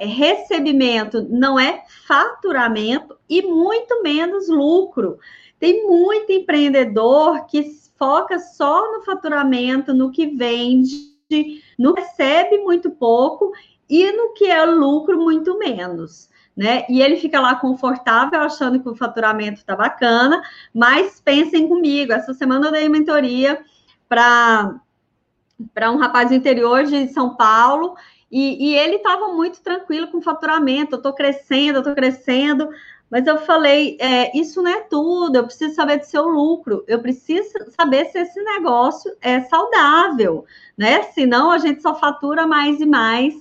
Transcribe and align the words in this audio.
é, 0.00 0.06
recebimento 0.06 1.26
não 1.28 1.60
é 1.60 1.84
faturamento 2.06 3.18
e 3.28 3.42
muito 3.42 4.02
menos 4.02 4.48
lucro. 4.48 5.18
Tem 5.58 5.86
muito 5.86 6.32
empreendedor 6.32 7.44
que 7.44 7.62
foca 7.98 8.38
só 8.38 8.96
no 8.96 9.02
faturamento, 9.04 9.92
no 9.92 10.10
que 10.10 10.26
vende, 10.26 11.10
no 11.78 11.92
que 11.92 12.00
recebe 12.00 12.58
muito 12.58 12.90
pouco 12.90 13.52
e 13.88 14.10
no 14.12 14.32
que 14.32 14.46
é 14.46 14.64
lucro 14.64 15.20
muito 15.20 15.58
menos. 15.58 16.30
Né? 16.56 16.86
E 16.88 17.02
ele 17.02 17.16
fica 17.16 17.38
lá 17.38 17.54
confortável, 17.54 18.40
achando 18.40 18.80
que 18.80 18.88
o 18.88 18.96
faturamento 18.96 19.60
está 19.60 19.76
bacana, 19.76 20.42
mas 20.74 21.20
pensem 21.20 21.68
comigo, 21.68 22.12
essa 22.12 22.32
semana 22.32 22.68
eu 22.68 22.72
dei 22.72 22.88
mentoria 22.88 23.62
para 24.08 24.80
um 25.90 25.98
rapaz 25.98 26.30
do 26.30 26.34
interior 26.34 26.84
de 26.84 27.08
São 27.08 27.36
Paulo, 27.36 27.96
e, 28.30 28.70
e 28.70 28.74
ele 28.76 28.96
estava 28.96 29.28
muito 29.28 29.60
tranquilo 29.60 30.08
com 30.08 30.18
o 30.18 30.22
faturamento, 30.22 30.94
eu 30.94 30.98
estou 30.98 31.12
crescendo, 31.12 31.76
eu 31.76 31.80
estou 31.80 31.94
crescendo, 31.94 32.68
mas 33.10 33.26
eu 33.26 33.38
falei, 33.38 33.96
é, 34.00 34.36
isso 34.38 34.62
não 34.62 34.70
é 34.70 34.82
tudo, 34.82 35.34
eu 35.34 35.44
preciso 35.44 35.74
saber 35.74 35.98
do 35.98 36.04
seu 36.04 36.28
lucro, 36.28 36.84
eu 36.86 37.00
preciso 37.00 37.50
saber 37.76 38.04
se 38.06 38.20
esse 38.20 38.40
negócio 38.40 39.12
é 39.20 39.40
saudável, 39.40 40.44
né? 40.78 41.02
Senão 41.12 41.50
a 41.50 41.58
gente 41.58 41.82
só 41.82 41.94
fatura 41.94 42.46
mais 42.46 42.80
e 42.80 42.86
mais 42.86 43.34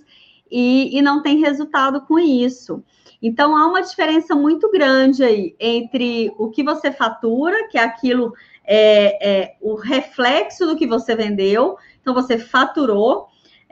e, 0.50 0.98
e 0.98 1.02
não 1.04 1.22
tem 1.22 1.38
resultado 1.38 2.02
com 2.02 2.18
isso. 2.18 2.84
Então 3.22 3.56
há 3.56 3.68
uma 3.68 3.82
diferença 3.82 4.34
muito 4.34 4.72
grande 4.72 5.24
aí 5.24 5.56
entre 5.60 6.34
o 6.40 6.50
que 6.50 6.64
você 6.64 6.92
fatura, 6.92 7.68
que 7.68 7.78
é 7.78 7.84
aquilo, 7.84 8.34
é, 8.66 9.30
é 9.30 9.56
o 9.62 9.76
reflexo 9.76 10.66
do 10.66 10.76
que 10.76 10.88
você 10.88 11.16
vendeu, 11.16 11.78
então 12.02 12.14
você 12.14 12.40
faturou, 12.40 13.28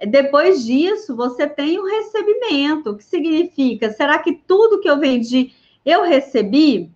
depois 0.05 0.63
disso, 0.63 1.15
você 1.15 1.47
tem 1.47 1.79
o 1.79 1.85
recebimento, 1.85 2.91
o 2.91 2.97
que 2.97 3.03
significa? 3.03 3.91
Será 3.91 4.19
que 4.19 4.33
tudo 4.33 4.79
que 4.79 4.89
eu 4.89 4.99
vendi 4.99 5.53
eu 5.85 6.03
recebi, 6.03 6.91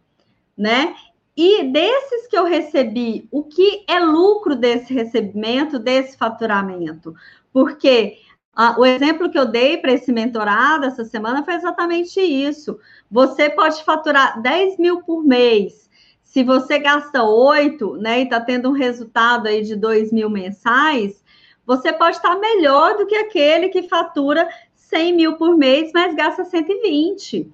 né? 0.57 0.93
E 1.35 1.63
desses 1.63 2.27
que 2.27 2.37
eu 2.37 2.43
recebi, 2.43 3.27
o 3.31 3.43
que 3.43 3.83
é 3.87 3.99
lucro 3.99 4.55
desse 4.55 4.93
recebimento, 4.93 5.79
desse 5.79 6.17
faturamento? 6.17 7.15
Porque 7.53 8.17
ah, 8.53 8.75
o 8.77 8.85
exemplo 8.85 9.29
que 9.29 9.39
eu 9.39 9.45
dei 9.45 9.77
para 9.77 9.93
esse 9.93 10.11
mentorado 10.11 10.85
essa 10.85 11.05
semana 11.05 11.43
foi 11.43 11.55
exatamente 11.55 12.19
isso. 12.19 12.77
Você 13.09 13.49
pode 13.49 13.83
faturar 13.83 14.41
10 14.41 14.77
mil 14.77 15.01
por 15.03 15.23
mês. 15.23 15.89
Se 16.21 16.43
você 16.43 16.77
gasta 16.77 17.23
8, 17.23 17.95
né, 17.97 18.19
e 18.19 18.23
está 18.23 18.39
tendo 18.39 18.69
um 18.69 18.73
resultado 18.73 19.47
aí 19.47 19.61
de 19.63 19.75
2 19.75 20.11
mil 20.11 20.29
mensais, 20.29 21.20
você 21.71 21.93
pode 21.93 22.17
estar 22.17 22.35
melhor 22.37 22.97
do 22.97 23.05
que 23.05 23.15
aquele 23.15 23.69
que 23.69 23.87
fatura 23.87 24.45
100 24.75 25.15
mil 25.15 25.37
por 25.37 25.55
mês, 25.55 25.89
mas 25.93 26.13
gasta 26.13 26.43
120. 26.43 27.49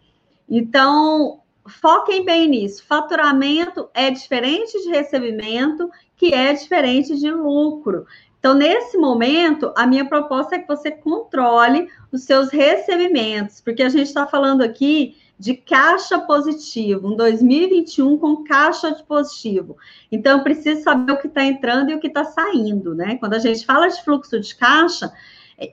Então, 0.50 1.42
foquem 1.68 2.26
bem 2.26 2.48
nisso. 2.48 2.84
Faturamento 2.84 3.88
é 3.94 4.10
diferente 4.10 4.82
de 4.82 4.90
recebimento, 4.90 5.88
que 6.16 6.34
é 6.34 6.52
diferente 6.52 7.16
de 7.16 7.30
lucro. 7.30 8.08
Então, 8.40 8.56
nesse 8.56 8.98
momento, 8.98 9.72
a 9.78 9.86
minha 9.86 10.06
proposta 10.06 10.56
é 10.56 10.60
que 10.60 10.68
você 10.68 10.90
controle 10.90 11.88
os 12.12 12.24
seus 12.24 12.50
recebimentos, 12.50 13.62
porque 13.62 13.84
a 13.84 13.90
gente 13.90 14.08
está 14.08 14.26
falando 14.26 14.64
aqui 14.64 15.16
de 15.40 15.56
caixa 15.56 16.20
positivo, 16.20 17.10
um 17.10 17.16
2021 17.16 18.18
com 18.18 18.44
caixa 18.44 18.92
de 18.92 19.04
positivo. 19.04 19.78
Então, 20.12 20.38
eu 20.38 20.44
preciso 20.44 20.82
saber 20.84 21.12
o 21.12 21.20
que 21.20 21.28
está 21.28 21.44
entrando 21.44 21.92
e 21.92 21.96
o 21.96 22.00
que 22.00 22.08
está 22.08 22.24
saindo, 22.26 22.96
né? 22.96 23.18
Quando 23.18 23.36
a 23.36 23.40
gente 23.40 23.66
fala 23.66 23.88
de 23.88 24.04
fluxo 24.04 24.40
de 24.40 24.56
caixa, 24.56 25.12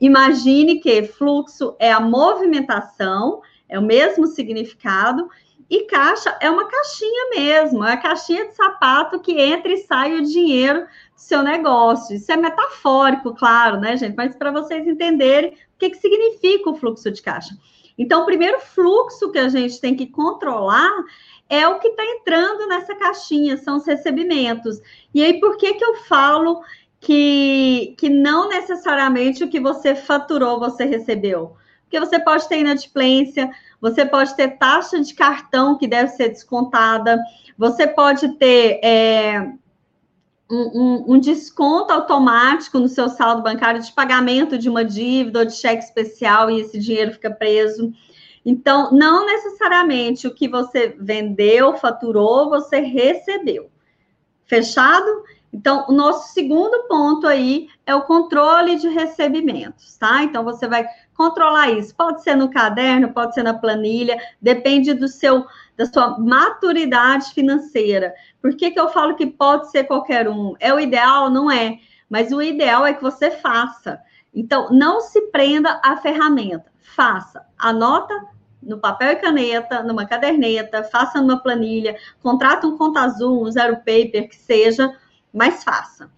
imagine 0.00 0.80
que 0.80 1.02
fluxo 1.04 1.74
é 1.78 1.90
a 1.90 2.00
movimentação 2.00 3.40
é 3.68 3.78
o 3.78 3.82
mesmo 3.82 4.26
significado. 4.26 5.28
E 5.68 5.86
caixa 5.86 6.36
é 6.40 6.50
uma 6.50 6.68
caixinha 6.68 7.30
mesmo, 7.34 7.82
é 7.84 7.92
a 7.92 7.96
caixinha 7.96 8.48
de 8.48 8.54
sapato 8.54 9.18
que 9.20 9.32
entra 9.40 9.72
e 9.72 9.78
sai 9.78 10.14
o 10.14 10.22
dinheiro 10.22 10.80
do 10.82 10.86
seu 11.16 11.42
negócio. 11.42 12.14
Isso 12.14 12.30
é 12.30 12.36
metafórico, 12.36 13.34
claro, 13.34 13.80
né, 13.80 13.96
gente? 13.96 14.14
Mas 14.14 14.36
para 14.36 14.52
vocês 14.52 14.86
entenderem 14.86 15.52
o 15.52 15.78
que, 15.78 15.90
que 15.90 15.96
significa 15.96 16.70
o 16.70 16.76
fluxo 16.76 17.10
de 17.10 17.22
caixa. 17.22 17.56
Então, 17.96 18.22
o 18.22 18.26
primeiro 18.26 18.60
fluxo 18.60 19.30
que 19.30 19.38
a 19.38 19.48
gente 19.48 19.80
tem 19.80 19.94
que 19.94 20.06
controlar 20.06 20.92
é 21.48 21.66
o 21.68 21.78
que 21.78 21.88
está 21.88 22.04
entrando 22.04 22.66
nessa 22.66 22.94
caixinha, 22.94 23.56
são 23.56 23.76
os 23.76 23.86
recebimentos. 23.86 24.80
E 25.12 25.22
aí, 25.22 25.38
por 25.38 25.56
que, 25.56 25.74
que 25.74 25.84
eu 25.84 25.96
falo 25.96 26.62
que, 27.00 27.94
que 27.98 28.08
não 28.08 28.48
necessariamente 28.48 29.44
o 29.44 29.48
que 29.48 29.60
você 29.60 29.94
faturou 29.94 30.58
você 30.58 30.84
recebeu? 30.84 31.56
porque 31.94 32.00
você 32.00 32.18
pode 32.18 32.48
ter 32.48 32.58
inadimplência, 32.58 33.50
você 33.80 34.04
pode 34.04 34.34
ter 34.34 34.58
taxa 34.58 35.00
de 35.00 35.14
cartão 35.14 35.78
que 35.78 35.86
deve 35.86 36.08
ser 36.08 36.30
descontada, 36.30 37.22
você 37.56 37.86
pode 37.86 38.36
ter 38.36 38.80
é, 38.82 39.52
um, 40.54 41.14
um, 41.14 41.18
desconto 41.18 41.92
automático 41.92 42.78
no 42.78 42.88
seu 42.88 43.08
saldo 43.08 43.42
bancário 43.42 43.82
de 43.82 43.92
pagamento 43.92 44.58
de 44.58 44.68
uma 44.68 44.84
dívida 44.84 45.40
ou 45.40 45.44
de 45.44 45.54
cheque 45.54 45.82
especial 45.82 46.50
e 46.50 46.60
esse 46.60 46.78
dinheiro 46.78 47.12
fica 47.12 47.30
preso. 47.30 47.92
Então, 48.44 48.92
não 48.92 49.26
necessariamente 49.26 50.26
o 50.26 50.34
que 50.34 50.48
você 50.48 50.94
vendeu, 50.98 51.76
faturou, 51.76 52.50
você 52.50 52.80
recebeu. 52.80 53.70
Fechado? 54.44 55.24
Então, 55.54 55.86
o 55.88 55.92
nosso 55.92 56.32
segundo 56.34 56.88
ponto 56.88 57.28
aí 57.28 57.68
é 57.86 57.94
o 57.94 58.02
controle 58.02 58.74
de 58.74 58.88
recebimentos, 58.88 59.96
tá? 59.96 60.24
Então, 60.24 60.42
você 60.42 60.66
vai 60.66 60.84
controlar 61.16 61.70
isso. 61.70 61.94
Pode 61.94 62.24
ser 62.24 62.34
no 62.34 62.50
caderno, 62.50 63.12
pode 63.12 63.34
ser 63.34 63.44
na 63.44 63.54
planilha, 63.54 64.18
depende 64.42 64.92
do 64.92 65.06
seu 65.06 65.46
da 65.76 65.86
sua 65.86 66.18
maturidade 66.18 67.32
financeira. 67.32 68.12
Por 68.42 68.56
que, 68.56 68.72
que 68.72 68.80
eu 68.80 68.88
falo 68.88 69.14
que 69.14 69.26
pode 69.26 69.70
ser 69.70 69.84
qualquer 69.84 70.28
um? 70.28 70.54
É 70.58 70.74
o 70.74 70.80
ideal? 70.80 71.30
Não 71.30 71.48
é. 71.48 71.78
Mas 72.10 72.32
o 72.32 72.42
ideal 72.42 72.84
é 72.84 72.92
que 72.92 73.02
você 73.02 73.30
faça. 73.30 74.00
Então, 74.34 74.70
não 74.70 75.00
se 75.00 75.20
prenda 75.30 75.80
à 75.84 75.96
ferramenta. 75.96 76.66
Faça. 76.80 77.46
Anota 77.56 78.12
no 78.60 78.78
papel 78.78 79.12
e 79.12 79.16
caneta, 79.16 79.82
numa 79.84 80.06
caderneta, 80.06 80.82
faça 80.82 81.20
numa 81.20 81.40
planilha, 81.40 81.96
contrata 82.22 82.66
um 82.66 82.76
conta 82.76 83.00
azul, 83.00 83.46
um 83.46 83.50
zero 83.50 83.76
paper, 83.76 84.28
que 84.28 84.36
seja, 84.36 84.90
mas 85.34 85.64
faça. 85.64 86.10